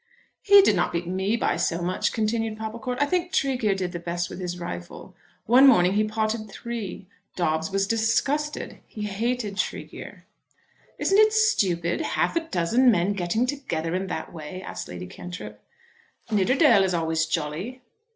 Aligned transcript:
"He 0.41 0.63
did 0.63 0.75
not 0.75 0.91
beat 0.91 1.05
me 1.05 1.37
by 1.37 1.57
so 1.57 1.79
much," 1.83 2.11
continued 2.11 2.57
Popplecourt. 2.57 2.97
"I 2.99 3.05
think 3.05 3.31
Tregear 3.31 3.75
did 3.75 3.91
the 3.91 3.99
best 3.99 4.31
with 4.31 4.39
his 4.39 4.59
rifle. 4.59 5.15
One 5.45 5.67
morning 5.67 5.93
he 5.93 6.03
potted 6.03 6.49
three. 6.49 7.05
Dobbes 7.35 7.69
was 7.69 7.85
disgusted. 7.85 8.79
He 8.87 9.03
hated 9.03 9.57
Tregear." 9.57 10.25
"Isn't 10.97 11.19
it 11.19 11.33
stupid, 11.33 12.01
half 12.01 12.35
a 12.35 12.39
dozen 12.49 12.89
men 12.89 13.13
getting 13.13 13.45
together 13.45 13.93
in 13.93 14.07
that 14.07 14.33
way?" 14.33 14.63
asked 14.63 14.87
Lady 14.87 15.05
Cantrip. 15.05 15.61
"Nidderdale 16.31 16.83
is 16.83 16.95
always 16.95 17.27
jolly." 17.27 17.83